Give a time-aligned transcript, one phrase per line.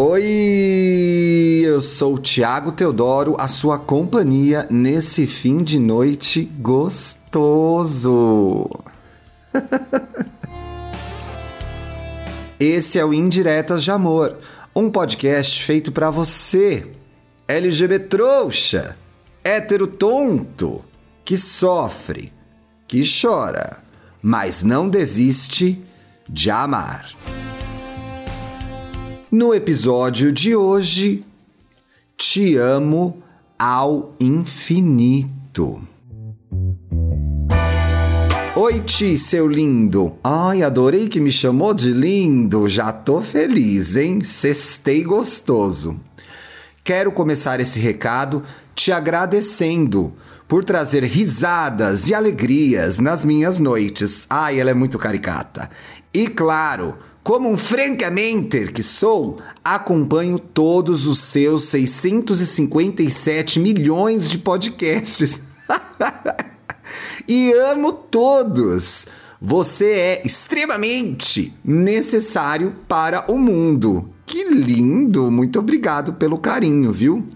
[0.00, 8.70] Oi, eu sou o Thiago Teodoro, a sua companhia nesse fim de noite gostoso.
[12.60, 14.38] Esse é o Indiretas de Amor,
[14.72, 16.86] um podcast feito para você,
[17.48, 18.96] LGBT trouxa,
[19.42, 20.80] hétero tonto,
[21.24, 22.32] que sofre,
[22.86, 23.82] que chora,
[24.22, 25.84] mas não desiste
[26.28, 27.17] de amar.
[29.30, 31.22] No episódio de hoje,
[32.16, 33.22] te amo
[33.58, 35.82] ao infinito.
[38.56, 40.16] Oi, Ti, seu lindo.
[40.24, 42.70] Ai, adorei que me chamou de lindo.
[42.70, 44.24] Já tô feliz, hein?
[44.24, 46.00] Sextei gostoso.
[46.82, 48.42] Quero começar esse recado
[48.74, 50.14] te agradecendo
[50.48, 54.26] por trazer risadas e alegrias nas minhas noites.
[54.30, 55.68] Ai, ela é muito caricata.
[56.14, 56.96] E claro,
[57.28, 65.38] como um francamente que sou, acompanho todos os seus 657 milhões de podcasts.
[67.28, 69.06] e amo todos.
[69.42, 74.08] Você é extremamente necessário para o mundo.
[74.24, 75.30] Que lindo!
[75.30, 77.28] Muito obrigado pelo carinho, viu?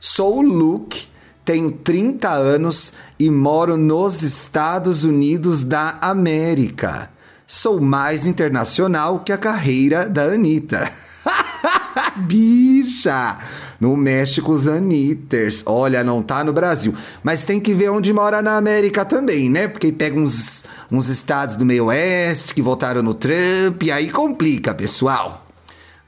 [0.00, 1.06] Sou o Luke,
[1.44, 7.10] tenho 30 anos e moro nos Estados Unidos da América.
[7.52, 10.88] Sou mais internacional que a carreira da Anitta.
[12.18, 13.38] Bicha!
[13.80, 15.64] No México, os Anitters.
[15.66, 16.94] Olha, não tá no Brasil.
[17.24, 19.66] Mas tem que ver onde mora na América também, né?
[19.66, 24.72] Porque pega uns, uns estados do meio oeste que votaram no Trump e aí complica,
[24.72, 25.44] pessoal.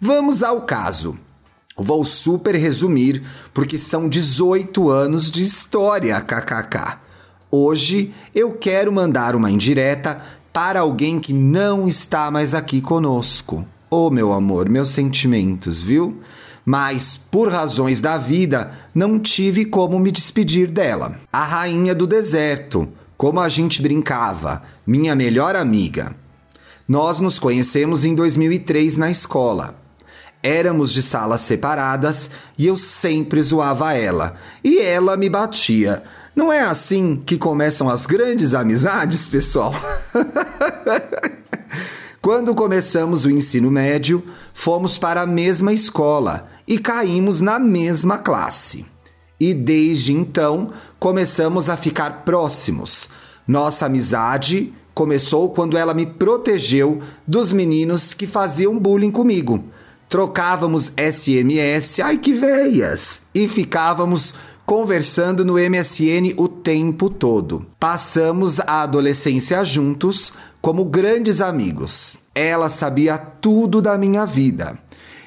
[0.00, 1.18] Vamos ao caso.
[1.76, 3.20] Vou super resumir,
[3.52, 6.98] porque são 18 anos de história, kkk.
[7.50, 13.64] Hoje eu quero mandar uma indireta para alguém que não está mais aqui conosco.
[13.90, 16.20] Oh, meu amor, meus sentimentos, viu?
[16.64, 21.16] Mas, por razões da vida, não tive como me despedir dela.
[21.32, 26.14] A rainha do deserto, como a gente brincava, minha melhor amiga.
[26.86, 29.76] Nós nos conhecemos em 2003 na escola.
[30.42, 36.02] Éramos de salas separadas e eu sempre zoava ela, e ela me batia.
[36.34, 39.74] Não é assim que começam as grandes amizades, pessoal?
[42.22, 44.22] Quando começamos o ensino médio,
[44.54, 48.86] fomos para a mesma escola e caímos na mesma classe.
[49.38, 53.10] E desde então começamos a ficar próximos.
[53.46, 59.64] Nossa amizade começou quando ela me protegeu dos meninos que faziam bullying comigo.
[60.08, 64.34] Trocávamos SMS, ai que veias, e ficávamos
[64.66, 67.66] conversando no MSN o tempo todo.
[67.78, 72.18] Passamos a adolescência juntos como grandes amigos.
[72.34, 74.78] Ela sabia tudo da minha vida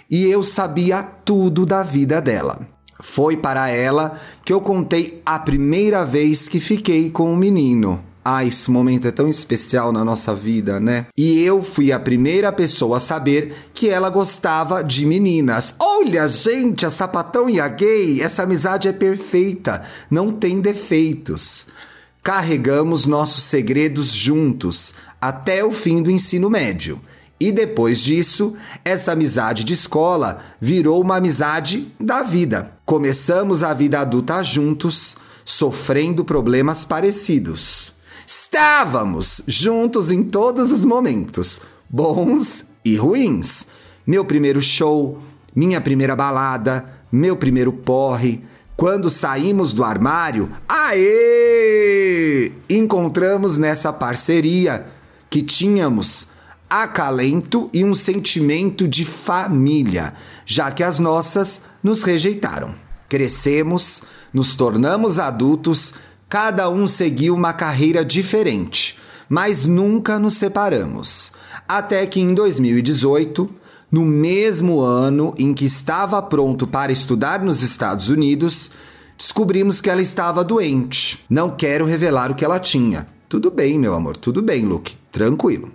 [0.10, 2.68] e eu sabia tudo da vida dela.
[3.00, 8.02] Foi para ela que eu contei a primeira vez que fiquei com o um menino.
[8.28, 11.06] Ah, esse momento é tão especial na nossa vida, né?
[11.16, 15.76] E eu fui a primeira pessoa a saber que ela gostava de meninas.
[15.80, 21.68] Olha, gente, a sapatão e a gay, essa amizade é perfeita, não tem defeitos.
[22.24, 27.00] Carregamos nossos segredos juntos até o fim do ensino médio.
[27.40, 32.72] E depois disso, essa amizade de escola virou uma amizade da vida.
[32.86, 35.16] Começamos a vida adulta juntos,
[35.46, 37.94] sofrendo problemas parecidos.
[38.28, 43.68] Estávamos juntos em todos os momentos, bons e ruins.
[44.06, 45.20] Meu primeiro show,
[45.56, 48.44] minha primeira balada, meu primeiro porre.
[48.76, 52.52] Quando saímos do armário, aê!
[52.70, 54.88] Encontramos nessa parceria
[55.30, 56.28] que tínhamos
[56.70, 60.14] acalento e um sentimento de família,
[60.46, 62.76] já que as nossas nos rejeitaram.
[63.08, 64.04] Crescemos,
[64.34, 65.94] nos tornamos adultos
[66.38, 71.32] Cada um seguiu uma carreira diferente, mas nunca nos separamos.
[71.66, 73.50] Até que em 2018,
[73.90, 78.72] no mesmo ano em que estava pronto para estudar nos Estados Unidos,
[79.18, 81.24] descobrimos que ela estava doente.
[81.30, 83.08] Não quero revelar o que ela tinha.
[83.30, 85.72] Tudo bem, meu amor, tudo bem, Luke, tranquilo.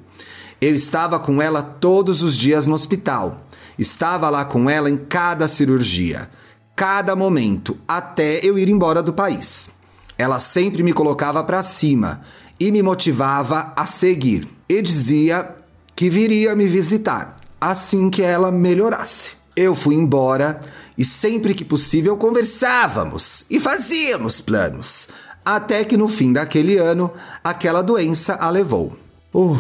[0.61, 3.47] Eu estava com ela todos os dias no hospital.
[3.79, 6.29] Estava lá com ela em cada cirurgia,
[6.77, 9.80] cada momento, até eu ir embora do país.
[10.21, 12.21] Ela sempre me colocava para cima
[12.61, 14.47] e me motivava a seguir.
[14.69, 15.57] E dizia
[15.97, 19.31] que viria me visitar assim que ela melhorasse.
[19.57, 20.61] Eu fui embora
[20.99, 25.09] e sempre que possível conversávamos e fazíamos planos.
[25.43, 27.11] Até que no fim daquele ano,
[27.43, 28.95] aquela doença a levou.
[29.35, 29.59] Uh,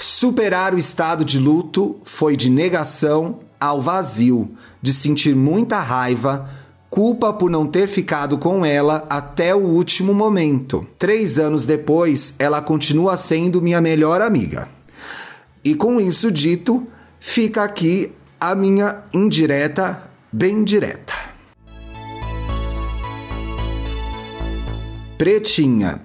[0.00, 4.50] superar o estado de luto foi de negação ao vazio,
[4.82, 6.50] de sentir muita raiva,
[6.94, 10.86] culpa por não ter ficado com ela até o último momento.
[10.96, 14.68] Três anos depois, ela continua sendo minha melhor amiga.
[15.64, 16.86] E com isso dito,
[17.18, 21.14] fica aqui a minha indireta, bem direta.
[25.18, 26.00] Pretinha,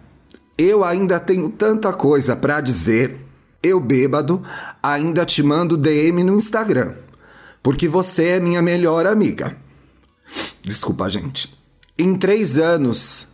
[0.58, 3.16] eu ainda tenho tanta coisa para dizer.
[3.62, 4.42] Eu bêbado,
[4.82, 6.94] ainda te mando DM no Instagram,
[7.62, 9.56] porque você é minha melhor amiga.
[10.70, 11.52] Desculpa, gente.
[11.98, 13.30] Em três anos,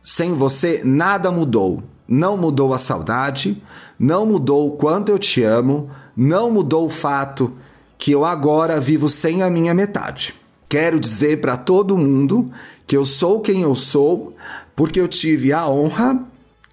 [0.00, 1.82] sem você, nada mudou.
[2.06, 3.60] Não mudou a saudade,
[3.98, 7.52] não mudou o quanto eu te amo, não mudou o fato
[7.98, 10.36] que eu agora vivo sem a minha metade.
[10.68, 12.48] Quero dizer para todo mundo
[12.86, 14.36] que eu sou quem eu sou
[14.76, 16.24] porque eu tive a honra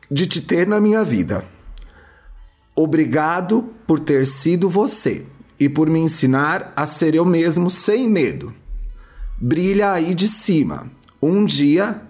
[0.10, 1.44] de te ter na minha vida.
[2.76, 5.26] Obrigado por ter sido você
[5.60, 8.54] e por me ensinar a ser eu mesmo sem medo.
[9.38, 10.90] Brilha aí de cima.
[11.22, 12.02] Um dia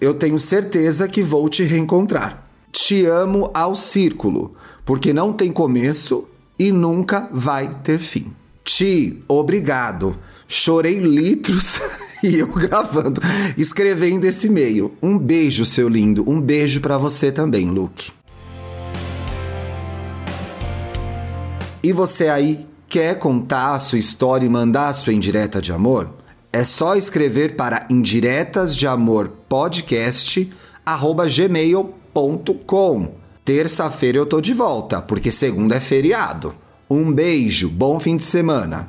[0.00, 2.48] eu tenho certeza que vou te reencontrar.
[2.72, 6.26] Te amo ao círculo, porque não tem começo
[6.58, 8.32] e nunca vai ter fim.
[8.64, 10.16] Ti, obrigado.
[10.48, 11.80] Chorei litros
[12.24, 13.20] e eu gravando,
[13.58, 14.92] escrevendo esse e-mail.
[15.02, 16.28] Um beijo, seu lindo.
[16.28, 18.10] Um beijo para você também, Luke.
[21.82, 26.23] E você aí quer contar a sua história e mandar a sua indireta de amor?
[26.54, 30.48] É só escrever para indiretas de amor podcast
[31.28, 33.14] gmail.com.
[33.44, 36.54] Terça-feira eu tô de volta, porque segunda é feriado.
[36.88, 38.88] Um beijo, bom fim de semana.